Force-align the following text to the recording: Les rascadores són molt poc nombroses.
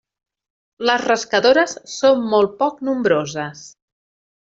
Les 0.89 1.03
rascadores 1.09 1.75
són 1.97 2.23
molt 2.31 2.55
poc 2.63 2.81
nombroses. 2.91 3.63